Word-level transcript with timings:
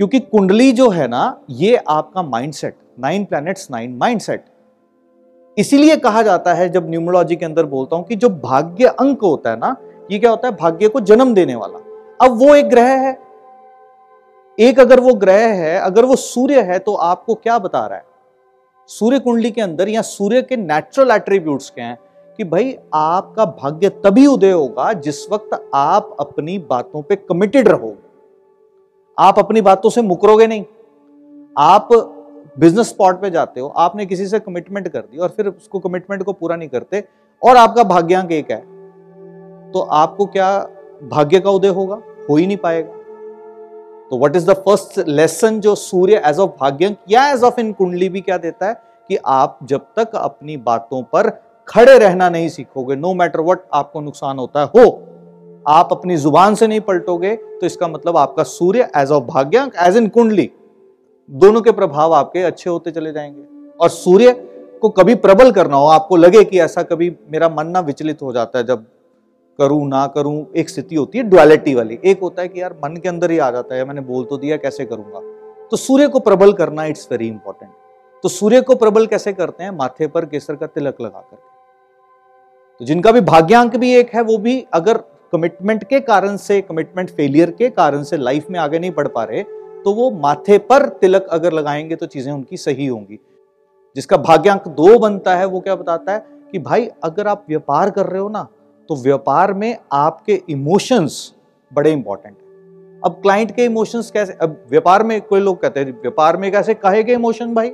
क्योंकि 0.00 0.20
कुंडली 0.20 0.72
जो 0.72 0.88
है 0.88 1.08
ना, 1.08 1.40
ये 1.50 1.76
आपका 1.76 2.22
mindset 2.22 2.74
nine 3.00 3.24
planets 3.24 3.68
nine 3.70 3.96
mindset 3.96 4.44
इसीलिए 5.58 5.96
कहा 5.96 6.22
जाता 6.22 6.54
है, 6.54 6.68
जब 6.68 6.90
न्यूमोलॉजी 6.90 7.36
के 7.36 7.44
अंदर 7.44 7.64
बोलता 7.64 7.96
हूँ 7.96 8.04
कि 8.04 8.16
जो 8.16 8.28
भाग्य 8.28 8.86
अंक 8.86 9.22
होता 9.22 9.50
है 9.50 9.56
ना, 9.56 9.76
ये 10.10 10.18
क्या 10.18 10.30
होता 10.30 10.48
है? 10.48 10.56
भाग्य 10.56 10.88
को 10.88 11.00
जन्म 11.00 11.34
देने 11.34 11.54
वाला। 11.54 11.78
अब 12.26 12.38
वो 12.38 12.54
एक 12.54 12.68
ग्रह 12.68 12.88
है। 12.88 13.18
एक 14.58 14.80
अगर 14.80 15.00
वो 15.00 15.14
ग्रह 15.14 15.46
है, 15.46 15.78
अगर 15.78 16.04
वो 16.04 16.16
सूर्य 16.16 16.60
है 16.60 16.78
तो 16.78 16.94
आपको 16.94 17.34
क्या 17.34 17.58
बता 17.58 17.86
रहा 17.86 17.98
है? 17.98 18.04
सूर्य 18.86 19.18
कुंडली 19.18 19.50
के 19.50 19.60
अंदर 19.60 19.88
या 19.88 20.02
सूर्य 20.02 20.42
के 20.42 20.56
नेचुरल 20.56 21.10
एट्रीब्यूट्स 21.10 21.70
क्या 21.70 21.86
हैं? 21.86 21.98
कि 22.36 22.44
भाई, 22.44 22.78
आपका 22.94 23.44
भाग्य 23.44 23.88
तभी 23.88 24.26
उदय 24.26 24.50
होगा 24.50 24.92
जिस 24.92 25.32
वक्त 25.32 25.70
आप 25.74 26.16
अपनी 26.20 26.58
बातों 26.58 27.02
पे 27.02 27.16
कमिटेड 27.16 27.68
रहोगे। 27.68 28.09
आप 29.18 29.38
अपनी 29.38 29.60
बातों 29.60 29.90
से 29.90 30.02
मुकरोगे 30.02 30.46
नहीं। 30.46 30.64
आप 31.58 31.88
बिज़नेस 32.58 32.88
स्पॉट 32.88 33.20
पे 33.20 33.30
जाते 33.30 33.60
हो, 33.60 33.68
आपने 33.68 34.06
किसी 34.06 34.26
से 34.26 34.40
कमिटमेंट 34.40 34.88
कर 34.88 35.00
दी 35.00 35.18
और 35.18 35.28
फिर 35.28 35.46
उसको 35.46 35.78
कमिटमेंट 35.78 36.22
को 36.22 36.32
पूरा 36.32 36.56
नहीं 36.56 36.68
करते 36.68 37.04
और 37.42 37.56
आपका 37.56 37.84
भाग्यांक 37.84 38.32
एक 38.32 38.50
है। 38.50 38.60
तो 39.72 39.80
आपको 39.80 40.26
क्या 40.26 40.68
भाग्य 41.02 41.40
का 41.40 41.50
उदय 41.50 41.68
होगा? 41.68 42.02
हो 42.30 42.36
ही 42.36 42.46
नहीं 42.46 42.56
पाएगा। 42.56 42.92
तो 44.10 44.18
what 44.18 44.36
is 44.36 44.50
the 44.50 44.54
first 44.54 45.08
lesson 45.08 45.60
जो 45.60 45.74
सूर्य 45.74 46.22
एज 46.26 46.38
ऑफ़ 46.38 46.50
भाग्यांक 46.50 46.96
या 47.10 47.28
एज 47.28 47.42
ऑफ़ 47.42 47.60
इन 47.60 47.72
कुंडली 47.72 48.08
भी 48.08 48.20
क्या 48.20 48.38
देता 48.38 48.68
है? 48.68 48.74
कि 49.08 49.16
आप 49.26 49.58
जब 49.62 49.86
तक 49.96 50.14
अपनी 50.14 50.56
बातों 50.56 51.02
पर 51.02 51.30
खड़े 51.68 51.98
रहना 51.98 52.28
नहीं 52.30 52.48
सीखोगे 52.48 52.96
नो 52.96 53.14
मैटर 53.14 53.40
वट 53.40 53.58
आपको 53.74 54.00
नुकसान 54.00 54.38
होता 54.38 54.60
है, 54.60 54.66
हो। 54.66 55.06
आप 55.64 55.88
अपनी 55.92 56.16
ज़ुबान 56.16 56.54
से 56.54 56.66
नहीं 56.66 56.80
पलटोगे 56.80 57.34
तो 57.36 57.66
इसका 57.66 57.88
मतलब 57.88 58.16
आपका 58.16 58.42
सूर्य 58.42 58.88
एज 58.96 59.10
ऑफ़ 59.10 59.24
भाग्यांक 59.24 59.74
एज 59.78 59.96
इन 59.96 60.08
कुंडली, 60.08 60.50
दोनों 61.30 61.60
के 61.60 61.72
प्रभाव 61.72 62.14
आपके 62.14 62.42
अच्छे 62.42 62.70
होते 62.70 62.90
चले 62.90 63.12
जाएँगे। 63.12 63.44
और 63.80 63.88
सूर्य 63.88 64.32
को 64.82 64.88
कभी 64.88 65.14
प्रबल 65.14 65.52
करना 65.52 65.76
हो, 65.76 65.86
आपको 65.86 66.16
लगे 66.16 66.44
कि 66.44 66.60
ऐसा 66.60 66.82
कभी 66.82 67.10
मेरा 67.32 67.48
मन 67.48 67.66
ना 67.66 67.80
विचलित 67.80 68.22
हो 68.22 68.32
जाता 68.32 68.58
है, 68.58 68.64
जब 68.64 68.84
करूँ, 69.58 69.88
ना 69.88 70.06
करूँ, 70.06 70.46
एक 70.56 70.68
स्थिति 70.68 70.94
होती 70.94 71.18
है 71.18 71.24
डुअलिटी 71.24 71.74
वाली। 71.74 71.98
एक 72.04 72.20
होता 72.20 72.42
है 72.42 72.48
कि 72.48 72.62
यार, 72.62 72.72
मन 72.84 72.96
के 72.96 73.08
अंदर 73.08 73.30
ही 73.30 73.38
आ 73.38 73.50
जाता 73.50 73.74
है, 73.74 73.84
मैंने 73.84 74.00
बोल 74.00 74.24
तो 74.24 74.36
दिया, 74.36 74.56
कैसे 74.56 74.84
करूँगा? 74.84 75.20
तो 75.70 75.76
सूर्य 75.76 76.08
को 76.08 76.20
प्रबल 76.20 76.52
करना 76.52 76.84
इट्स 76.84 77.08
वेरी 77.10 77.28
इंपॉर्टेंट 77.28 77.72
तो 78.24 78.28
सूर्य 78.28 78.60
को 78.60 78.74
प्रबल 78.74 79.06
कैसे 79.06 79.32
करते 79.32 79.64
हैं? 79.64 79.70
माथे 79.70 80.06
पर 80.06 80.24
केसर 80.24 80.54
का 80.54 80.66
तिलक 80.66 81.00
लगा 81.00 81.18
करके। 81.20 81.48
तो 82.78 82.84
जिनका 82.84 83.12
भी 83.12 83.20
भाग्यांक 83.20 83.76
भी 83.76 83.94
एक 83.94 84.14
है, 84.14 84.22
वो 84.22 84.38
भी 84.38 84.66
अगर 84.72 84.96
कमिटमेंट 85.32 85.84
के 85.84 86.00
कारण 86.00 86.36
से 86.36 86.60
कमिटमेंट 86.60 87.10
फेलियर 87.10 87.50
के 87.50 87.68
कारण 87.70 88.02
से 88.02 88.16
लाइफ 88.16 88.46
में 88.50 88.58
आगे 88.60 88.78
नहीं 88.78 88.90
बढ़ 88.90 89.08
पा 89.08 89.24
रहे 89.24 89.42
तो 89.82 89.92
वो 89.94 90.10
माथे 90.10 90.58
पर 90.58 90.88
तिलक 90.90 91.26
अगर 91.30 91.52
लगाएँगे 91.52 91.96
तो 91.96 92.06
चीज़ें 92.06 92.32
उनकी 92.32 92.56
सही 92.56 92.86
होंगी। 92.86 93.18
जिसका 93.96 94.16
भाग्यांक 94.16 94.68
दो 94.68 94.98
बनता 94.98 95.34
है, 95.36 95.44
वो 95.44 95.60
क्या 95.60 95.74
बताता 95.74 96.12
है 96.12 96.24
कि 96.52 96.58
भाई, 96.58 96.88
अगर 97.04 97.28
आप 97.28 97.44
व्यापार 97.48 97.90
कर 97.90 98.06
रहे 98.06 98.20
हो 98.20 98.28
ना 98.28 98.46
तो 98.88 98.96
व्यापार 98.96 99.52
में 99.54 99.76
आपके 99.92 100.40
इमोशंस 100.50 101.32
बड़े 101.72 101.92
इंपॉर्टेंट 101.92 102.36
है। 102.36 103.00
अब 103.04 103.20
क्लाइंट 103.22 103.54
के 103.56 103.64
इमोशंस 103.64 104.10
कैसे, 104.10 104.32
अब 104.32 104.64
व्यापार 104.70 105.02
में 105.02 105.20
कोई 105.20 105.40
लोग 105.40 105.60
कहते 105.62 105.80
हैं, 105.80 105.92
व्यापार 105.92 106.36
में 106.36 106.50
कैसे 106.52 106.74
कहे 106.74 107.02
गए 107.02 107.14
इमोशन 107.14 107.54
भाई? 107.54 107.68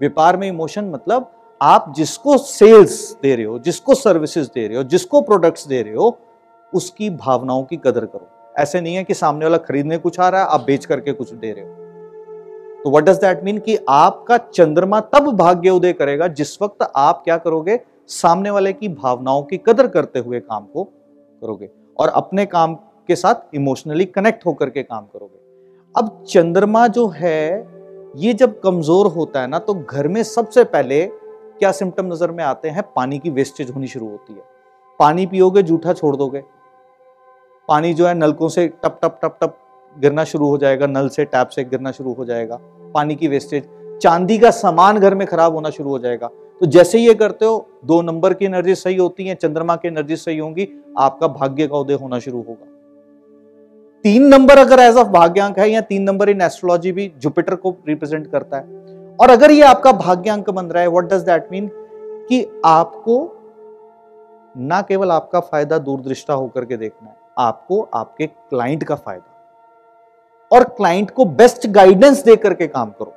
व्यापार 0.00 0.36
में 0.36 0.48
इमोशन 0.48 0.84
मतलब 0.84 1.30
आप 1.62 1.92
जिसको 1.96 2.36
सेल्स 2.38 3.16
दे 3.22 3.34
रहे 3.36 3.44
हो, 3.44 3.58
जिसको 3.58 3.94
सर्विसेज़ 3.94 4.48
दे 4.54 4.66
रहे 4.66 4.76
हो, 4.76 4.82
जिसको 4.84 5.20
प्रोडक्ट्स 5.20 5.66
दे 5.66 5.82
रहे 5.82 5.94
हो 5.94 6.18
उसकी 6.72 7.10
भावनाओं 7.10 7.64
की 7.64 7.76
कदर 7.76 8.04
करो। 8.06 8.28
ऐसे 8.56 8.80
नहीं 8.80 8.94
है 8.94 9.04
कि 9.04 9.14
सामने 9.14 9.44
वाला 9.44 9.56
खरीदने 9.58 9.98
कुछ 9.98 10.18
आ 10.20 10.28
रहा 10.28 10.40
है, 10.40 10.48
आप 10.48 10.60
बेच 10.60 10.84
करके 10.84 11.12
कुछ 11.12 11.32
दे 11.32 11.52
रहे 11.52 11.64
हो। 11.64 12.82
तो 12.84 12.90
व्हाट 12.90 13.04
डज 13.04 13.16
दैट 13.16 13.42
मीन 13.44 13.58
कि 13.58 13.78
आपका 13.88 14.36
चंद्रमा 14.38 15.00
तब 15.06 15.30
भाग्य 15.36 15.70
उदय 15.70 15.92
करेगा 15.92 16.28
जिस 16.28 16.60
वक्त 16.62 16.90
आप 16.96 17.22
क्या 17.24 17.36
करोगे? 17.38 17.78
सामने 18.08 18.50
वाले 18.50 18.72
की 18.72 18.88
भावनाओं 18.88 19.42
की 19.42 19.56
कदर 19.58 19.86
करते 19.86 20.18
हुए 20.18 20.40
काम 20.40 20.64
को 20.64 20.84
करोगे 20.84 21.68
और 21.96 22.08
अपने 22.10 22.46
काम 22.46 22.74
के 23.08 23.16
साथ 23.16 23.54
इमोशनली 23.54 24.04
कनेक्ट 24.06 24.46
होकर 24.46 24.70
के 24.70 24.82
काम 24.82 25.04
करोगे। 25.04 25.36
अब 25.94 26.24
चंद्रमा 26.28 26.86
जो 26.88 27.06
है, 27.08 27.66
ये 28.16 28.32
जब 28.34 28.60
कमज़ोर 28.60 29.06
होता 29.06 29.40
है 29.40 29.46
ना 29.46 29.58
तो 29.58 29.74
घर 29.74 30.08
में 30.08 30.22
सबसे 30.24 30.64
पहले 30.66 31.04
क्या 31.06 31.72
सिम्टम 31.72 32.06
नज़र 32.06 32.30
में 32.30 32.44
आते 32.44 32.68
हैं? 32.68 32.82
पानी 32.96 33.18
की 33.18 33.30
वेस्टेज 33.30 33.70
होनी 33.70 33.86
शुरू 33.86 34.08
होती 34.08 34.32
है। 34.32 34.42
पानी 35.00 35.26
पियोगे, 35.26 35.62
जूठा 35.62 35.92
छोड़ 35.92 36.14
दोगे। 36.16 36.42
पानी 37.68 37.92
जो 37.94 38.06
है 38.06 38.14
नलकों 38.14 38.48
से 38.48 38.66
टप 38.84 38.98
टप 39.02 39.18
टप 39.22 39.38
टप 39.42 39.56
गिरना 39.96 40.24
शुरू 40.24 40.48
हो 40.48 40.58
जाएगा, 40.58 40.86
नल 40.86 41.08
से 41.08 41.24
टैप 41.24 41.48
से 41.48 41.64
गिरना 41.64 41.90
शुरू 41.90 42.12
हो 42.12 42.24
जाएगा। 42.24 42.58
पानी 42.94 43.14
की 43.14 43.28
वेस्टेज 43.28 43.68
चांदी 44.02 44.38
का 44.38 44.50
सामान 44.50 44.98
घर 44.98 45.14
में 45.14 45.26
खराब 45.26 45.54
होना 45.54 45.70
शुरू 45.70 45.90
हो 45.90 45.98
जाएगा। 45.98 46.26
तो 46.60 46.66
जैसे 46.66 46.98
ये 46.98 47.14
करते 47.14 47.44
हो, 47.44 47.66
दो 47.84 48.00
नंबर 48.02 48.34
की 48.34 48.44
एनर्जी 48.44 48.74
सही 48.74 48.96
होती 48.96 49.26
है, 49.26 49.34
चंद्रमा 49.34 49.76
की 49.76 49.88
एनर्जी 49.88 50.16
सही 50.16 50.38
होंगी, 50.38 50.68
आपका 50.98 51.28
भाग्य 51.28 51.66
का 51.66 51.76
उदय 51.76 51.94
होना 51.94 52.18
शुरू 52.18 52.38
होगा। 52.38 52.66
तीन 54.04 54.26
नंबर 54.26 54.58
अगर 54.58 54.80
एज 54.80 54.96
ऑफ़ 54.96 55.08
भाग्यांक 55.08 55.58
है, 55.58 55.70
या 55.70 55.80
तीन 55.82 56.02
नंबर 56.02 56.28
इन 56.28 56.40
एस्ट्रोलॉजी 56.40 56.92
भी 56.92 57.10
जुपिटर 57.18 57.54
को 57.54 57.74
रिप्रेजेंट 57.88 58.30
करता 58.32 58.56
है। 58.56 59.16
और 59.18 59.30
अगर 59.30 59.50
ये 59.50 59.62
आपका 59.62 59.92
भाग्यांक 59.94 60.50
बन 60.50 60.66
रहा 60.66 60.82
है 60.82 60.88
व्हाट 60.88 61.04
डज 61.04 61.22
दैट 61.22 61.48
मीन 61.52 61.70
कि 62.28 62.44
आपको 62.64 63.20
ना 64.56 64.80
केवल 64.82 65.10
आपका 65.10 65.40
फ़ायदा 65.40 65.78
दूरदृष्टा 65.78 66.34
होकर 66.34 66.64
के 66.64 66.76
देखना 66.76 67.08
है 67.08 67.16
आपको 67.38 67.88
आपके 67.94 68.26
क्लाइंट 68.26 68.84
का 68.84 68.94
फ़ायदा। 68.94 69.34
और 70.52 70.64
क्लाइंट 70.64 71.10
को 71.10 71.24
बेस्ट 71.24 71.66
गाइडेंस 71.66 72.24
दे 72.24 72.36
करके 72.36 72.66
काम 72.66 72.90
करो। 72.90 73.12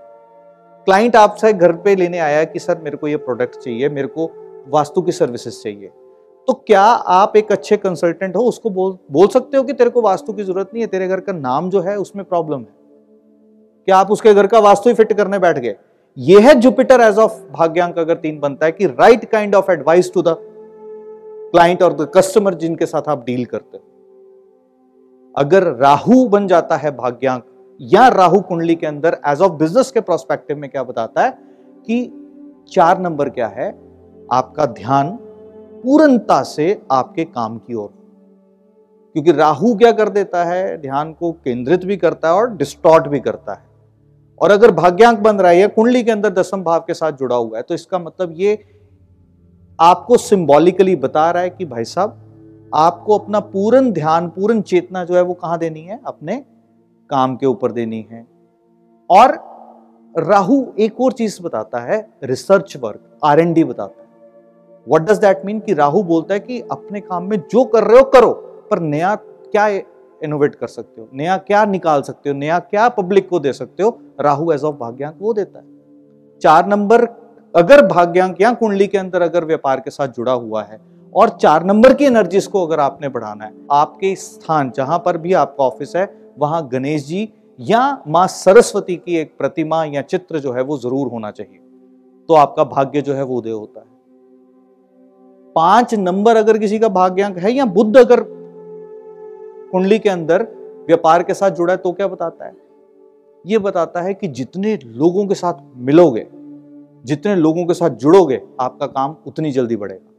क्लाइंट 0.86 1.16
आपसे 1.16 1.54
घर 1.54 1.72
पे 1.72 1.96
लेने 1.96 2.20
आया 2.20 2.44
कि, 2.44 2.60
सर, 2.60 2.78
मेरे 2.78 2.98
को 2.98 3.08
ये 3.08 3.18
प्रोडक्ट 3.18 3.60
चाहिए, 3.60 3.90
मेरे 3.90 4.08
को 4.08 4.32
वास्तु 4.68 5.02
की 5.02 5.12
सर्विसेज़ 5.12 5.62
चाहिए। 5.62 5.88
तो 6.48 6.54
क्या 6.54 6.82
आप 6.82 7.38
एक 7.38 7.52
अच्छे 7.52 7.78
कंसल्टेंट 7.78 8.36
हो? 8.36 8.42
उसको 8.42 8.70
बोल 8.70 8.98
बोल 9.12 9.28
सकते 9.28 9.58
हो 9.58 9.64
कि, 9.64 9.74
तेरे 9.74 9.90
को 9.90 10.02
वास्तु 10.02 10.34
की 10.34 10.44
ज़रूरत 10.44 10.70
नहीं 10.74 10.84
है, 10.84 10.88
तेरे 10.88 11.08
घर 11.08 11.20
का 11.20 11.34
नाम 11.34 11.70
जो 11.70 11.82
है, 11.82 11.96
उसमें 11.96 12.26
प्रॉब्लम 12.26 12.60
है। 12.60 12.68
क्या 13.86 13.98
आप 13.98 14.12
उसके 14.12 14.34
घर 14.34 14.48
का 14.48 14.60
वास्तु 14.60 14.90
ही 14.90 14.96
फिट 14.96 15.14
करने 15.14 15.40
बैठ 15.40 15.60
गए? 15.60 15.76
ये 16.18 16.40
है 16.40 16.56
जुपिटर 16.56 17.02
एज 17.02 17.18
ऑफ़ 17.18 17.52
भाग्यांक 17.52 18.00
अगर 18.00 18.16
तीन 18.16 18.40
बनता 18.40 18.66
है 18.66 18.72
कि 18.72 18.86
right 18.86 19.26
kind 19.26 19.56
of 19.56 19.72
advice 19.72 20.14
to 20.14 20.22
the 20.22 20.38
client 21.52 21.84
और 21.84 21.94
द 21.94 22.12
कस्टमर 22.16 22.54
जिनके 22.54 22.86
साथ 22.86 23.02
आप 23.08 23.26
डील 23.26 23.46
करते 23.46 23.78
हो। 23.78 23.91
अगर 25.36 25.64
राहु 25.76 26.26
बन 26.28 26.48
जाता 26.48 26.76
है 26.76 26.92
भाग्यांक, 26.92 27.44
या 27.80 28.08
राहु 28.08 28.40
कुंडली 28.42 28.76
के 28.76 28.88
अंदर 28.88 29.18
एज 29.28 29.42
ऑफ़ 29.42 29.52
बिज़नेस 29.52 29.92
के 29.92 30.02
प्रोस्पेक्टिव 30.02 30.58
में 30.58 30.70
क्या 30.70 30.84
बताता 30.84 31.24
है 31.24 31.32
कि 31.88 32.12
चार 32.72 33.00
नंबर 33.00 33.30
क्या 33.30 33.48
है? 33.48 33.70
आपका 34.32 34.66
ध्यान 34.66 35.10
पूर्णता 35.84 36.42
से 36.44 36.82
आपके 36.92 37.24
काम 37.26 37.58
की 37.58 37.74
ओर। 37.74 37.90
क्योंकि 39.16 39.32
राहु 39.32 39.74
क्या 39.76 39.92
कर 39.92 40.10
देता 40.10 40.44
है? 40.44 40.78
ध्यान 40.78 41.14
को 41.14 41.32
केंद्रित 41.32 41.86
भी 41.86 41.98
करता 41.98 42.28
है 42.28 42.34
और 42.34 42.56
डिस्टॉर्ट 42.56 43.08
भी 43.08 43.20
करता 43.20 43.54
है। 43.54 43.64
और 44.42 44.52
अगर 44.52 44.72
भाग्यांक 44.72 45.20
बन 45.20 45.36
रहा 45.36 45.52
है, 45.52 45.58
या 45.58 45.68
कुंडली 45.68 46.04
के 46.04 46.12
अंदर 46.12 46.30
दसम 46.30 46.64
भाव 46.64 46.80
के 46.80 46.94
साथ 46.94 47.12
जुड़ा 47.12 47.36
हुआ 47.36 47.58
है 47.58 47.64
तो 47.64 47.74
इसका 47.74 48.00
मतलब 48.00 48.34
ये 48.36 48.58
आपको 49.80 50.18
सिंबॉलिकली 50.18 50.96
बता 50.96 51.30
रहा 51.32 51.44
है 51.44 51.50
कि 51.50 51.66
भाई 51.66 51.84
साहब 51.84 52.18
आपको 52.74 53.18
अपना 53.18 53.40
पूर्ण 53.40 53.92
ध्यान, 53.92 54.28
पूर्ण 54.28 54.62
चेतना 54.62 55.04
जो 55.06 55.16
है 55.16 55.22
वो 55.22 55.34
कहाँ 55.34 55.58
देनी 55.58 55.82
है? 55.82 56.00
अपने 56.06 56.46
काम 57.10 57.36
के 57.36 57.46
ऊपर 57.46 57.72
देनी 57.72 58.08
है। 58.12 58.28
और 59.10 59.52
राहु 60.18 60.66
एक 60.80 61.02
और 61.02 61.12
चीज़ 61.12 61.42
बताता 61.44 61.80
है 61.80 62.10
research 62.24 62.78
work 62.78 63.18
R 63.24 63.40
and 63.40 63.54
D 63.54 63.64
बताता 63.64 64.02
है। 64.02 64.08
वट 64.90 65.02
डज 65.02 65.18
दैट 65.18 65.46
मीन 65.46 65.60
कि 65.60 65.74
राहु 65.74 66.04
बोलता 66.04 66.34
है 66.34 66.40
कि 66.40 66.62
अपने 66.62 67.02
काम 67.02 67.24
में 67.24 67.38
जो 67.40 67.64
कर 67.64 67.84
रहे 67.84 67.98
हो, 67.98 68.04
करो, 68.04 68.32
पर 68.72 68.80
नया 68.80 69.16
क्या 69.16 69.68
इनोवेट 70.24 70.56
कर 70.56 70.68
सकते 70.68 71.02
हो? 71.02 71.10
नया 71.14 71.38
क्या 71.38 71.66
निकाल 71.66 72.02
सकते 72.02 72.30
हो? 72.30 72.36
नया 72.36 72.60
क्या 72.60 72.90
पब्लिक 72.90 73.30
को 73.30 73.40
दे 73.40 73.54
सकते 73.54 73.84
हो? 73.84 74.00
राहु 74.22 74.52
एज 74.52 74.64
ऑफ़ 74.64 74.76
भाग्यांक 74.76 75.16
वो 75.22 75.34
देता 75.34 75.60
है। 75.60 75.66
चार 76.40 76.68
नंबर, 76.68 77.06
अगर 77.56 77.86
भाग्यांक 77.86 78.42
या 78.42 78.54
कुंडली 78.54 78.88
के 78.88 78.98
अंदर 78.98 79.22
अगर 79.22 79.46
व्यापार 79.46 79.80
के 79.80 79.92
साथ 79.92 80.08
जुड़ा 80.08 80.32
हुआ 80.32 80.64
है 80.64 80.91
और 81.14 81.30
चार 81.32 81.64
नंबर 81.64 81.94
की 81.94 82.06
एनर्जीज 82.06 82.48
को 82.48 82.66
अगर 82.68 82.80
आपने 82.80 83.10
बढ़ाना 83.10 83.46
है, 83.46 83.54
आपके 83.72 84.16
स्थान 84.16 84.72
जहाँ 84.72 84.98
पर 85.06 85.18
भी 85.18 85.34
आपका 85.34 85.64
ऑफ़िस 85.64 85.96
है, 85.96 86.06
वहाँ 86.40 86.68
गणेश 86.68 87.06
जी 87.06 87.28
या 87.60 88.04
माँ 88.08 88.28
सरस्वती 88.28 88.96
की 88.96 89.18
एक 89.18 89.34
प्रतिमा 89.38 89.84
या 89.86 90.02
चित्र 90.02 90.40
जो 90.40 90.52
है 90.52 90.62
वो 90.62 90.78
ज़रूर 90.78 91.08
होना 91.08 91.32
चाहिए। 91.32 91.60
तो 92.30 92.34
आपका 92.34 92.64
भाग्य 92.64 93.02
जो 93.02 93.14
है 93.14 93.24
वो 93.24 93.38
उदय 93.38 93.50
होता 93.50 93.80
है। 93.80 93.86
पाँच 95.56 95.94
नंबर 95.96 96.36
अगर 96.36 96.58
किसी 96.58 96.80
का 96.80 96.88
भाग्यांक 96.90 97.38
है 97.38 97.52
या 97.52 97.66
बुद्ध 97.68 97.98
अगर 97.98 98.24
कुंडली 99.72 100.00
के 100.00 100.10
अंदर 100.10 100.44
व्यापार 100.88 101.24
के 101.24 101.34
साथ 101.34 101.52
जुड़ा 101.52 101.74
है 101.74 101.78
तो 101.78 101.92
क्या 101.92 102.08
बताता 102.08 102.46
है? 102.46 102.54
यह 103.46 103.60
बताता 103.60 104.02
है 104.02 104.14
कि 104.14 104.28
जितने 104.28 104.78
लोगों 104.86 105.26
के 105.28 105.36
साथ 105.36 105.54
मिलोगे, 105.76 106.26
जितने 107.06 107.36
लोगों 107.36 107.66
के 107.66 107.74
साथ 107.74 107.90
जुड़ोगे, 107.90 108.42
आपका 108.60 108.88
काम 108.88 109.16
उतनी 109.28 109.52
जल्दी 109.52 109.76
बढ़ेगा। 109.76 110.11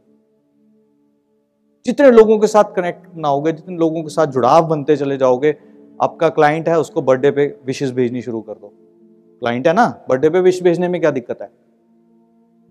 जितने 1.85 2.11
लोगों 2.11 2.39
के 2.39 2.47
साथ 2.47 2.63
कनेक्ट 2.63 3.07
ना 3.17 3.27
होगे, 3.27 3.51
जितने 3.51 3.77
लोगों 3.77 4.03
के 4.03 4.09
साथ 4.09 4.27
जुड़ाव 4.27 4.67
बनते 4.67 4.97
चले 4.97 5.17
जाओगे, 5.17 5.55
आपका 6.01 6.29
क्लाइंट 6.29 6.69
है, 6.69 6.79
उसको 6.79 7.01
बर्थडे 7.01 7.31
पे 7.31 7.57
विशेष 7.65 7.91
भेजनी 7.91 8.21
शुरू 8.21 8.41
कर 8.41 8.53
दो। 8.53 8.67
क्लाइंट 9.39 9.67
है 9.67 9.73
ना? 9.73 10.05
बर्थडे 10.09 10.29
पे 10.29 10.39
विश 10.39 10.63
भेजने 10.63 10.87
में 10.87 11.01
क्या 11.01 11.11
दिक्कत 11.11 11.41
है? 11.41 11.51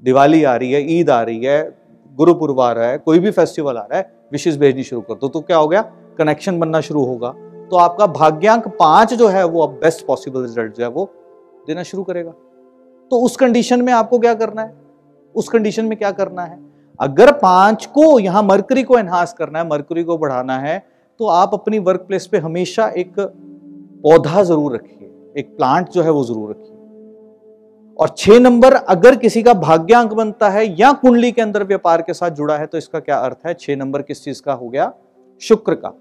दिवाली 0.02 0.44
आ 0.44 0.56
रही 0.56 0.72
है, 0.72 0.82
ईद 0.82 1.10
आ 1.10 1.22
रही 1.22 1.44
है 1.44 1.78
गुरुपुरब 2.16 2.60
आ 2.60 2.72
रहा 2.72 2.86
है, 2.86 2.98
कोई 2.98 3.18
भी 3.18 3.30
फेस्टिवल 3.30 3.76
आ 3.76 3.82
रहा 3.82 3.98
है 3.98 4.14
विशेष 4.32 4.56
भेजनी 4.56 4.82
शुरू 4.82 5.00
कर 5.00 5.14
दो। 5.14 5.28
तो 5.28 5.40
क्या 5.40 5.56
हो 5.56 5.68
गया? 5.68 5.82
कनेक्शन 6.18 6.58
बनना 6.58 6.80
शुरू 6.80 7.04
होगा। 7.04 7.30
तो 7.70 7.76
आपका 7.76 8.06
भाग्यांक 8.06 8.68
पाँच 8.68 9.14
जो 9.14 9.28
है, 9.28 9.44
वो 9.44 9.62
अब 9.62 9.70
बेस्ट 9.70 10.06
पॉसिबल 10.06 10.42
रिज़ल्ट 10.42 10.74
जो 10.74 10.82
है, 10.84 10.90
वो 10.90 11.10
देना 11.66 11.82
शुरू 11.82 12.02
करेगा। 12.02 12.30
तो 13.10 13.20
उस 13.20 13.36
कंडीशन 13.36 13.82
में 13.82 13.92
आपको 13.92 14.18
क्या 14.18 14.34
करना 14.34 14.62
है? 14.62 14.74
उस 15.34 15.48
कंडीशन 15.48 15.84
में 15.84 15.98
क्या 15.98 16.10
करना 16.10 16.42
है? 16.42 16.71
अगर 17.02 17.32
पाँच 17.34 17.86
को 17.86 18.18
यहाँ 18.20 18.42
मरकरी 18.42 18.82
को 18.82 18.98
एनहांस 18.98 19.32
करना 19.32 19.58
है, 19.58 19.68
मरकरी 19.68 20.04
को 20.04 20.18
बढ़ाना 20.18 20.58
है 20.58 20.78
तो 21.20 21.26
आप 21.28 21.54
अपनी 21.54 21.78
वर्क 21.80 22.00
प्लेस 22.00 22.26
पे 22.26 22.38
हमेशा 22.38 22.86
एक 22.88 23.14
पौधा 23.18 24.42
ज़रूर 24.42 24.74
रखिए, 24.74 25.10
एक 25.36 25.56
प्लांट 25.56 25.88
जो 25.88 26.02
है 26.02 26.10
वो 26.10 26.24
ज़रूर 26.24 26.50
रखिए। 26.50 26.70
और 27.96 28.08
छह 28.08 28.38
नंबर, 28.40 28.74
अगर 28.74 29.16
किसी 29.16 29.42
का 29.42 29.52
भाग्यांक 29.54 30.12
बनता 30.12 30.48
है 30.50 30.64
या 30.80 30.92
कुंडली 30.94 31.32
के 31.32 31.42
अंदर 31.42 31.64
व्यापार 31.64 32.02
के 32.02 32.14
साथ 32.14 32.30
जुड़ा 32.32 32.56
है 32.58 32.66
तो 32.66 32.78
इसका 32.78 33.00
क्या 33.00 33.16
अर्थ 33.18 33.46
है? 33.46 33.54
छह 33.54 33.76
नंबर 33.76 34.02
किस 34.02 34.24
चीज़ 34.24 34.42
का 34.42 34.52
हो 34.52 34.68
गया? 34.68 34.92
शुक्र 35.42 35.74
का। 35.74 35.92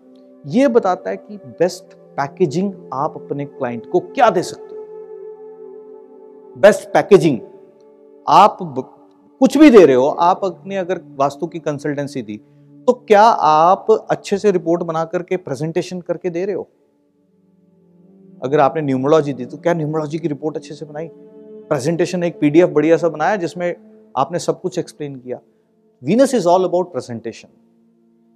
यह 0.45 0.67
बताता 0.69 1.09
है 1.09 1.17
कि 1.17 1.37
बेस्ट 1.37 1.93
पैकेजिंग 2.17 2.73
आप 2.93 3.13
अपने 3.15 3.45
क्लाइंट 3.47 3.89
को 3.91 3.99
क्या 3.99 4.29
दे 4.29 4.43
सकते 4.43 4.75
हो? 4.75 4.81
बेस्ट 6.55 6.87
पैकेजिंग 6.89 7.39
आप 8.25 8.57
कुछ 9.41 9.57
भी 9.57 9.69
दे 9.69 9.85
रहे 9.85 9.95
हो 9.95 10.07
आप 10.21 10.43
अपने 10.45 10.75
अगर 10.77 10.99
वास्तु 11.15 11.47
की 11.47 11.59
कंसल्टेंसी 11.59 12.21
दी 12.21 12.35
तो 12.87 12.93
क्या 13.07 13.21
आप 13.21 13.87
अच्छे 13.91 14.37
से 14.37 14.51
रिपोर्ट 14.51 14.81
बना 14.83 15.03
करके 15.05 15.37
प्रेजेंटेशन 15.37 16.01
करके 16.01 16.29
दे 16.29 16.43
रहे 16.45 16.55
हो? 16.55 16.67
अगर 18.43 18.59
आपने 18.59 18.81
न्यूमोलॉजी 18.81 19.33
दी 19.33 19.45
तो 19.45 19.57
क्या 19.57 19.73
न्यूमोलॉजी 19.73 20.19
की 20.19 20.27
रिपोर्ट 20.27 20.55
अच्छे 20.55 20.75
से 20.75 20.85
बनाई? 20.85 21.07
प्रेजेंटेशन 21.69 22.23
एक 22.23 22.39
पीडीएफ 22.39 22.69
बढ़िया 22.69 22.97
सा 22.97 23.09
बनाया 23.09 23.35
जिसमें 23.35 23.73
आपने 24.17 24.39
सब 24.39 24.59
कुछ 24.61 24.77
एक्सप्लेन 24.79 25.15
किया। 25.15 25.39
Venus 26.01 26.33
is 26.33 26.47
all 26.47 26.63
about 26.63 26.91
presentation 26.91 27.49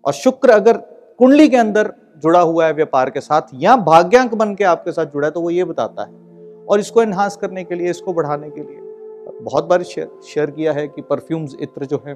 और 0.05 0.13
शुक्र 0.13 0.49
अगर 0.49 0.77
कुंडली 1.19 1.47
के 1.47 1.57
अंदर 1.57 1.93
जुड़ा 2.17 2.39
हुआ 2.39 2.65
है, 2.65 2.73
व्यापार 2.73 3.09
के 3.09 3.21
साथ, 3.21 3.41
या 3.53 3.75
भाग्यांक 3.75 4.33
बन 4.35 4.55
के 4.55 4.63
आपके 4.63 4.91
साथ 4.91 5.05
जुड़ा 5.05 5.27
है 5.27 5.31
तो 5.31 5.41
वो 5.41 5.49
ये 5.49 5.63
बताता 5.63 6.03
है। 6.03 6.65
और 6.65 6.79
इसको 6.79 7.01
एनहांस 7.01 7.35
करने 7.37 7.63
के 7.63 7.75
लिए, 7.75 7.89
इसको 7.89 8.13
बढ़ाने 8.13 8.49
के 8.49 8.61
लिए। 8.61 8.84
बहुत 9.25 9.63
बार 9.63 9.83
शेयर 9.83 10.51
किया 10.51 10.73
है 10.73 10.87
कि 10.87 11.01
परफ्यूम्स 11.01 11.55
इत्र 11.61 11.85
जो 11.85 12.01
है, 12.07 12.13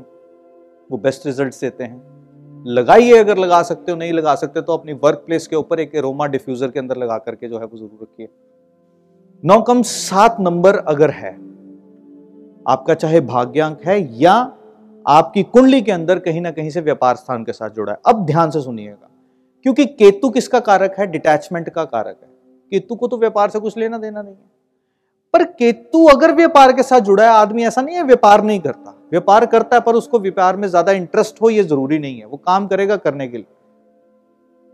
वो 0.89 0.97
बेस्ट 0.97 1.25
रिज़ल्ट 1.25 1.55
देते 1.61 1.83
हैं। 1.83 2.63
लगाइए 2.65 3.17
अगर 3.17 3.37
लगा 3.37 3.61
सकते 3.63 3.91
हो, 3.91 3.97
नहीं 3.97 4.13
लगा 4.13 4.35
सकते 4.35 4.61
तो 4.61 4.73
अपनी 4.73 4.93
वर्क 4.93 5.23
प्लेस 5.25 5.47
के 5.47 5.55
ऊपर 5.55 5.79
एक 5.79 5.95
एरोमा 5.95 6.25
डिफ्यूजर 6.27 6.71
के 6.71 6.79
अंदर 6.79 6.97
लगा 6.97 7.17
करके 7.17 7.47
जो 7.49 7.59
है 7.59 7.65
वो 7.65 7.77
ज़रूर 7.77 7.99
रखिए। 8.01 8.27
नौ 9.43 9.59
कम 9.61 9.81
सात 9.83 10.37
नंबर 10.39 10.77
अगर 10.77 11.09
है, 11.11 11.31
आपका 12.67 12.93
चाहे 12.93 13.21
भाग्यांक 13.23 13.81
है 13.81 13.99
या 14.21 14.33
आपकी 15.05 15.43
कुंडली 15.45 15.81
के 15.81 15.91
अंदर 15.91 16.19
कहीं 16.19 16.41
ना 16.41 16.51
कहीं 16.51 16.69
से 16.69 16.81
व्यापार 16.81 17.15
स्थान 17.15 17.43
के 17.43 17.53
साथ 17.53 17.69
जुड़ा 17.69 17.91
है, 17.91 17.97
अब 18.05 18.25
ध्यान 18.25 18.49
से 18.51 18.61
सुनिएगा। 18.61 19.09
क्योंकि 19.65 19.85
केतु 19.85 20.29
किसका 20.29 20.59
कारक 20.61 20.95
है? 20.99 21.07
डिटैचमेंट 21.07 21.69
का 21.69 21.83
कारक 21.85 22.17
है। 22.23 22.29
केतु 22.71 22.95
को 22.95 23.07
तो 23.07 23.17
व्यापार 23.17 23.49
से 23.49 23.59
कुछ 23.59 23.77
लेना 23.77 23.97
देना 23.97 24.21
नहीं 24.21 24.33
है। 24.33 24.58
पर 25.33 25.43
केतु 25.43 26.05
अगर 26.05 26.31
व्यापार 26.31 26.73
के 26.73 26.83
साथ 26.83 26.99
जुड़ा 26.99 27.23
है, 27.23 27.29
आदमी 27.29 27.65
ऐसा 27.65 27.81
नहीं 27.81 27.95
है, 27.95 28.03
व्यापार 28.03 28.43
नहीं 28.43 28.59
करता। 28.59 28.95
व्यापार 29.11 29.45
करता 29.45 29.75
है, 29.75 29.81
पर 29.81 29.95
उसको 29.95 30.19
व्यापार 30.19 30.57
में 30.57 30.67
ज़्यादा 30.67 30.91
इंटरेस्ट 30.91 31.41
हो, 31.41 31.49
ये 31.49 31.63
ज़रूरी 31.63 31.99
नहीं 31.99 32.19
है। 32.19 32.25
वो 32.25 32.37
काम 32.37 32.67
करेगा 32.67 32.95
करने 32.95 33.27
के 33.27 33.37
लिए। 33.37 33.45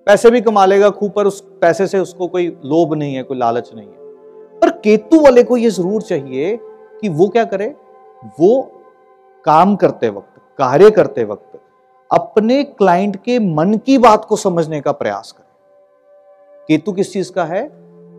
पैसे 0.06 0.32
भी 0.32 0.42
कमा 0.42 0.66
लेगा 0.66 0.90
खूब, 0.90 1.12
पर 1.12 1.28
उस 1.28 1.42
पैसे 1.62 1.88
से 1.88 2.00
उसको 2.00 2.28
कोई 2.28 2.48
लोभ 2.48 2.94
नहीं 2.94 3.16
है, 3.16 3.24
कोई 3.24 3.38
लालच 3.38 3.72
नहीं 3.76 3.88
है। 3.88 4.60
पर 4.60 4.70
केतु 4.70 5.20
वाले 5.20 5.44
को 5.44 5.58
यह 5.58 5.70
ज़रूर 5.70 6.02
चाहिए 6.02 6.60
कि 7.02 7.10
वो 7.10 7.28
क्या 7.28 7.44
करे? 7.44 7.76
वो 8.40 8.62
काम 9.46 9.76
करते 9.76 10.10
वक्त, 10.10 10.42
कार्य 10.58 10.90
करते 10.92 11.24
वक्त, 11.24 11.60
अपने 12.12 12.64
क्लाइंट 12.64 13.16
के 13.16 13.40
मन 13.40 13.74
की 13.74 13.98
बात 13.98 14.26
को 14.26 14.36
समझने 14.36 14.82
का 14.82 14.92
प्रयास 14.92 15.32
करे। 15.32 15.44
केतु 16.68 16.92
किस 16.92 17.14
चीज़ 17.14 17.32
का 17.32 17.44
है? 17.44 17.70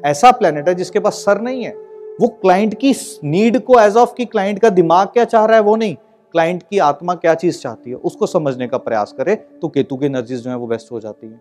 ऐसा 0.04 0.30
प्लेनेट 0.30 0.68
है 0.68 0.74
जिसके 0.74 1.00
पास 1.00 1.14
सर 1.14 1.40
नहीं 1.40 1.64
है। 1.64 1.85
वो 2.18 2.28
क्लाइंट 2.30 2.74
की 2.74 2.94
नीड 3.24 3.58
को 3.60 3.78
एज 3.80 3.96
ऑफ़ 3.96 4.14
की 4.14 4.24
क्लाइंट 4.24 4.58
का 4.58 4.68
दिमाग 4.70 5.08
क्या 5.08 5.24
चाह 5.24 5.44
रहा 5.44 5.56
है, 5.56 5.62
वो 5.62 5.76
नहीं। 5.76 5.94
क्लाइंट 6.34 6.62
की 6.62 6.78
आत्मा 6.78 7.14
क्या 7.14 7.34
चीज़ 7.34 7.60
चाहती 7.60 7.90
है, 7.90 7.96
उसको 7.96 8.26
समझने 8.26 8.66
का 8.68 8.78
प्रयास 8.78 9.12
करे 9.12 9.34
तो 9.34 9.68
केतु 9.68 9.96
की 9.96 10.06
एनर्जीज 10.06 10.40
जो 10.40 10.50
है 10.50 10.56
वो 10.56 10.66
बेस्ट 10.66 10.92
हो 10.92 11.00
जाती 11.00 11.26
है। 11.26 11.40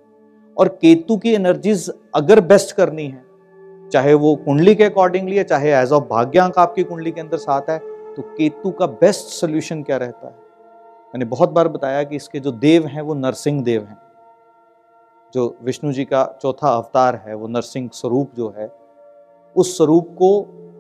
और 0.58 0.68
केतु 0.82 1.18
की 1.18 1.34
एनर्जीज 1.34 1.90
अगर 2.16 2.42
बेस्ट 2.44 2.76
करनी 2.76 3.06
है, 3.06 3.24
चाहे 3.92 4.14
वो 4.14 4.36
कुंडली 4.36 4.76
के 4.76 4.84
अकॉर्डिंगली 4.84 5.38
है, 5.38 5.44
चाहे 5.44 5.72
एज 5.74 5.92
ऑफ़ 5.92 6.04
भाग्यांक 6.04 6.58
आपकी 6.58 6.84
कुंडली 6.84 7.12
के 7.12 7.22
अंदर 7.22 7.38
साथ 7.38 7.70
है 7.70 7.78
तो 8.16 8.22
केतु 8.22 8.72
का 8.72 8.86
बेस्ट 8.88 9.28
सोल्यूशन 9.32 9.84
क्या 9.84 9.98
रहता 9.98 10.28
है? 10.28 10.34
मैंने 11.14 11.26
बहुत 11.26 11.50
बार 11.50 11.68
बताया 11.68 12.04
कि 12.04 12.16
इसके 12.16 12.40
जो 12.40 12.52
देव 12.52 12.86
हैं, 12.86 13.02
वो 13.02 13.14
नरसिंह 13.14 13.62
देव 13.64 13.84
हैं। 13.84 13.98
जो 15.34 15.56
विष्णु 15.64 15.92
जी 15.92 16.06
का 16.06 16.24
चौथा 16.42 16.70
अवतार 16.70 17.16
है, 17.26 17.36
वो 17.36 17.48
नरसिंह 17.48 17.90
स्वरूप 17.94 18.32
जो 18.36 18.54
है, 18.58 18.70
उस 19.56 19.76
स्वरूप 19.78 20.08
को 20.14 20.30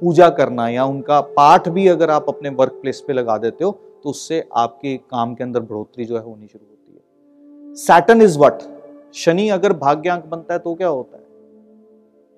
पूजा 0.01 0.29
करना 0.29 0.67
या 0.69 0.85
उनका 0.85 1.19
पाठ 1.33 1.69
भी 1.69 1.87
अगर 1.87 2.09
आप 2.09 2.25
अपने 2.29 2.49
वर्क 2.49 2.79
प्लेस 2.81 3.03
पे 3.07 3.13
लगा 3.13 3.37
देते 3.37 3.63
हो 3.63 3.71
तो 4.03 4.09
उससे 4.09 4.43
आपके 4.55 4.95
काम 4.97 5.33
के 5.35 5.43
अंदर 5.43 5.59
बढ़ोतरी 5.59 6.05
जो 6.05 6.17
है 6.17 6.23
होनी 6.23 6.47
शुरू 6.47 6.65
होती 6.65 6.93
है। 6.93 7.75
सैटन 7.75 8.21
इज़ 8.21 8.37
वट 8.39 8.61
शनि 9.15 9.47
अगर 9.49 9.73
भाग्यांक 9.73 10.25
बनता 10.25 10.53
है 10.53 10.59
तो 10.59 10.73
क्या 10.75 10.87
होता 10.87 11.17
है? 11.17 11.23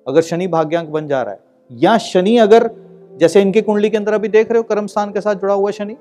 अगर 0.07 0.21
शनि 0.21 0.47
भाग्यांक 0.47 0.89
बन 0.89 1.07
जा 1.07 1.21
रहा 1.21 1.33
है, 1.33 1.39
या 1.71 1.97
शनि 1.97 2.37
अगर, 2.37 2.69
जैसे 3.17 3.41
इनके 3.41 3.61
कुंडली 3.61 3.89
के 3.89 3.97
अंदर 3.97 4.13
अभी 4.13 4.27
देख 4.27 4.51
रहे 4.51 4.57
हो, 4.57 4.63
कर्म 4.63 4.87
स्थान 4.87 5.11
के 5.11 5.21
साथ 5.21 5.35
जुड़ा 5.35 5.53
हुआ 5.53 5.71
शनि? 5.71 5.97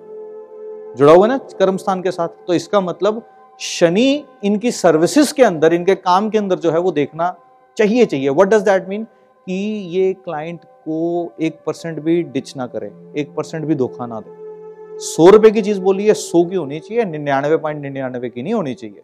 जुड़ा 0.99 1.13
हुआ 1.13 1.27
ना, 1.27 1.39
कर्म 1.59 1.77
स्थान 1.77 2.03
के 2.03 2.11
साथ। 2.11 2.29
तो 2.47 2.55
इसका 2.55 2.81
मतलब 2.81 3.23
शनि 3.61 4.25
इनकी 4.45 4.71
सर्विसेज़ 4.73 5.35
के 5.35 5.43
अंदर, 5.43 5.75
इनके 5.75 5.95
काम 5.95 6.31
के 6.31 6.39
अंदर 6.39 6.59
जो 6.59 6.71
है 6.71 6.79
वो 6.79 6.93
देखना 6.93 7.35
चाहिए 7.77 8.05
चाहिए। 8.05 8.29
व्हाट 8.29 8.49
डज 8.49 8.63
दैट 8.63 8.89
मीन 8.89 9.07
कि 9.47 9.55
ये 9.91 10.13
क्लाइंट 10.15 10.65
को 10.65 11.33
एक 11.41 11.59
परसेंट 11.67 12.01
भी 12.01 12.23
डिच 12.23 12.57
ना 12.57 12.67
करे, 12.67 12.91
एक 13.17 13.35
परसेंट 13.35 13.65
भी 13.65 13.75
धोखा 13.75 14.07
ना 14.07 14.21
दे। 14.21 14.99
सौ 15.01 15.29
रुपए 15.31 15.51
की 15.51 15.63
चीज़ 15.63 15.81
बोली 15.81 16.07
है, 16.07 16.15
सौ 16.15 16.45
की 16.45 16.57
होनी 16.57 16.79
चाहिए, 16.81 17.05
निन्यानवे 17.05 17.57
पॉइंट 17.57 17.83
निन्यानवे 17.83 18.29
की 18.29 18.43
नहीं 18.43 18.55
होनी 18.55 18.75
चाहिए। 18.75 19.03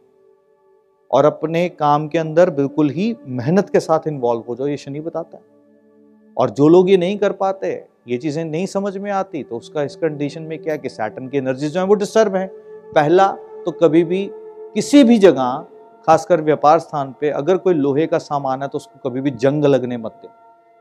और 1.11 1.25
अपने 1.25 1.69
काम 1.69 2.09
के 2.09 2.19
अंदर 2.19 2.51
बिल्कुल 2.51 2.91
ही 2.91 3.15
मेहनत 3.27 3.71
के 3.71 3.81
साथ 3.81 4.07
इन्वॉल्व 4.09 4.45
हो 4.49 4.55
जाओ, 4.57 4.67
ये 4.67 4.77
शनि 4.77 5.01
बताता 5.01 5.37
है। 5.37 5.43
और 6.37 6.51
जो 6.51 6.69
लोग 6.69 6.91
ये 6.91 6.97
नहीं 6.97 7.19
कर 7.19 7.33
पाते, 7.33 7.73
ये 8.09 8.17
चीज़ें 8.19 8.45
नहीं 8.45 8.67
समझ 8.67 8.97
में 8.97 9.11
आती 9.11 9.43
तो 9.43 9.57
उसका 9.57 9.83
इस 9.83 9.97
कंडीशन 9.97 10.43
में 10.43 10.59
क्या 10.59 10.77
कि 10.77 10.89
सैटन 10.89 11.29
की 11.29 11.39
एनर्जी 11.39 11.69
जो 11.69 11.81
है 11.81 11.87
वो 11.87 11.95
डिस्टर्ब 11.95 12.37
है। 12.37 12.47
पहला 12.95 13.27
तो 13.65 13.71
कभी 13.73 14.03
भी 14.05 14.29
किसी 14.75 15.03
भी 15.05 15.19
जगह 15.19 15.67
खासकर 16.07 16.41
व्यापार 16.41 16.79
स्थान 16.79 17.15
पे, 17.21 17.31
अगर 17.31 17.57
कोई 17.57 17.75
लोहे 17.75 18.07
का 18.07 18.19
सामान 18.21 18.63
है 18.63 18.69
तो 18.69 18.79
उसको 18.79 19.09
कभी 19.09 19.21
भी 19.21 19.31
जंग 19.33 19.65
लगने 19.65 19.97
मत 19.97 20.19
दे। 20.23 20.29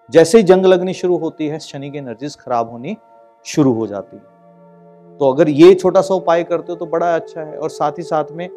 जैसे 0.09 0.37
ही 0.37 0.43
जंग 0.43 0.65
लगनी 0.65 0.93
शुरू 0.93 1.17
होती 1.17 1.47
है, 1.47 1.59
शनि 1.59 1.89
की 1.89 1.97
एनर्जीज 1.97 2.35
खराब 2.35 2.69
होनी 2.69 2.97
शुरू 3.45 3.73
हो 3.73 3.87
जाती 3.87 4.17
है। 4.17 5.17
तो 5.19 5.31
अगर 5.31 5.49
ये 5.49 5.73
छोटा 5.75 6.01
सा 6.01 6.15
उपाय 6.15 6.43
करते 6.43 6.71
हो 6.71 6.75
तो 6.75 6.85
बड़ा 6.87 7.13
अच्छा 7.15 7.41
है। 7.41 7.57
और 7.57 7.69
साथ 7.69 7.97
ही 7.97 8.03
साथ 8.03 8.31
में 8.31 8.49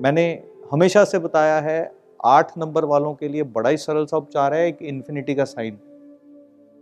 मैंने 0.00 0.26
हमेशा 0.72 1.04
से 1.04 1.18
बताया 1.18 1.58
है, 1.60 1.90
आठ 2.24 2.52
नंबर 2.58 2.84
वालों 2.84 3.12
के 3.14 3.28
लिए 3.28 3.42
बड़ा 3.44 3.70
ही 3.70 3.76
सरल 3.78 4.06
सा 4.06 4.16
उपचार 4.16 4.54
है, 4.54 4.66
एक 4.68 4.78
इन्फिनिटी 4.82 5.34
का 5.34 5.44
साइन 5.46 5.78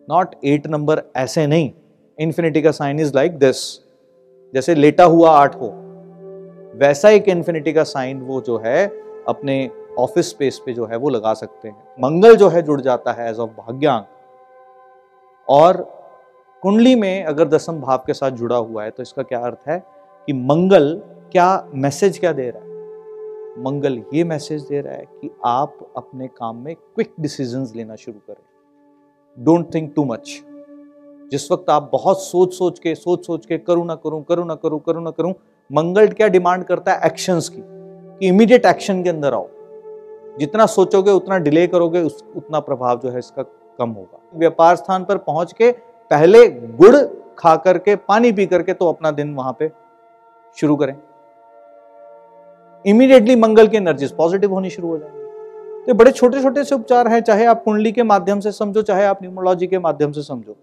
नॉट 0.08 0.34
एट 0.44 0.66
नंबर 0.66 1.02
ऐसे 1.16 1.46
नहीं। 1.46 1.70
इन्फिनिटी 2.18 2.62
का 2.62 2.70
साइन 2.72 3.00
इज़ 3.00 3.14
लाइक 3.14 3.38
दिस 3.38 3.62
जैसे 4.54 4.74
लेटा 4.74 5.04
हुआ 5.06 5.30
आठ 5.32 5.54
हो, 5.56 5.72
वैसा 6.76 7.08
एक 7.10 7.28
इन्फिनिटी 7.28 7.72
का 7.72 7.82
साइन 7.84 8.20
वो 8.22 8.40
जो 8.40 8.58
है 8.64 8.86
अपने 9.28 9.70
ऑफ़िस 9.98 10.30
स्पेस 10.30 10.60
पे 10.66 10.72
जो 10.72 10.86
है 10.86 10.96
वो 10.96 11.08
लगा 11.08 11.32
सकते 11.34 11.68
हैं। 11.68 11.76
मंगल 12.00 12.36
जो 12.36 12.48
है 12.48 12.62
जुड़ 12.62 12.80
जाता 12.80 13.12
है 13.12 13.28
एज 13.30 13.38
ऑफ़ 13.38 13.50
भाग्यांक। 13.50 14.06
और 15.48 15.76
कुंडली 16.62 16.94
में 16.94 17.24
अगर 17.24 17.48
दसम 17.48 17.80
भाव 17.80 18.02
के 18.06 18.14
साथ 18.14 18.30
जुड़ा 18.32 18.56
हुआ 18.56 18.84
है 18.84 18.90
तो 18.90 19.02
इसका 19.02 19.22
क्या 19.22 19.38
अर्थ 19.40 19.68
है 19.68 19.78
कि 20.28 20.32
मंगल 20.32 20.94
क्या 21.32 21.68
मैसेज 21.74 22.18
क्या 22.18 22.32
दे 22.32 22.48
रहा 22.50 22.58
है? 22.58 22.72
मंगल 23.64 24.02
ये 24.14 24.24
मैसेज 24.24 24.62
दे 24.62 24.80
रहा 24.80 24.94
है 24.94 25.04
कि 25.12 25.30
आप 25.44 25.76
अपने 25.96 26.26
काम 26.28 26.56
में 26.56 26.74
क्विक 26.74 27.12
डिसीजंस 27.20 27.72
लेना 27.76 27.96
शुरू 27.96 28.18
करें। 28.20 29.44
डोंट 29.44 29.74
थिंक 29.74 29.92
टू 29.96 30.04
मच 30.04 30.40
जिस 31.32 31.50
वक्त 31.52 31.70
आप 31.70 31.88
बहुत 31.92 32.22
सोच 32.22 32.52
सोच 32.54 32.78
के 32.78 32.94
सोच 32.94 33.26
सोच 33.26 33.46
के 33.46 33.58
करूँ 33.58 33.86
ना 33.86 33.94
करूँ 33.94 34.22
करूँ 34.24 34.46
ना 34.46 34.54
करूँ 34.54 34.80
करूँ 34.80 35.02
ना 35.04 35.10
करूँ, 35.10 35.32
मंगल 35.70 36.08
क्या 36.08 36.28
डिमांड 36.28 36.64
करता 36.64 36.92
है 36.92 37.06
एक्शंस 37.06 37.48
की। 37.48 37.62
इमीडिएट 38.28 38.66
एक्शन 38.66 39.02
के 39.02 39.08
अंदर 39.10 39.34
आओ। 39.34 39.48
जितना 40.38 40.66
सोचोगे, 40.66 41.10
उतना 41.10 41.38
डिले 41.38 41.66
करोगे, 41.66 42.00
उस, 42.00 42.24
उतना 42.36 42.60
प्रभाव 42.60 42.98
जो 42.98 43.08
है 43.08 43.18
इसका 43.18 43.42
कम 43.78 43.90
होगा। 43.90 44.18
व्यापार 44.34 44.76
स्थान 44.76 45.04
पर 45.04 45.16
पहुँच 45.16 45.52
के 45.52 45.72
पहले 46.10 46.48
गुड़ 46.50 46.96
खा 47.38 47.56
करके, 47.56 47.96
पानी 47.96 48.32
पी 48.32 48.46
करके 48.46 48.72
तो 48.72 48.88
अपना 48.88 49.10
दिन 49.10 49.34
वहाँ 49.34 49.56
पे 49.58 49.70
शुरू 50.56 50.76
करें। 50.76 50.96
इमीडिएटली 52.86 53.36
मंगल 53.36 53.68
की 53.68 53.76
एनर्जीज 53.76 54.12
पॉजिटिव 54.12 54.52
होनी 54.52 54.70
शुरू 54.70 54.88
हो 54.88 54.98
जाएँगी। 54.98 55.86
तो 55.86 55.94
बड़े 55.94 56.10
छोटे 56.10 56.42
छोटे 56.42 56.64
से 56.64 56.74
उपचार 56.74 57.08
हैं, 57.08 57.20
चाहे 57.20 57.44
आप 57.44 57.64
कुंडली 57.64 57.92
के 57.92 58.02
माध्यम 58.02 58.40
से 58.40 58.52
समझो, 58.52 58.82
चाहे 58.82 59.04
आप 59.04 59.22
न्यूमोलॉजी 59.22 59.66
के 59.66 59.78
माध्यम 59.78 60.12
से 60.12 60.22
समझो। 60.22 60.56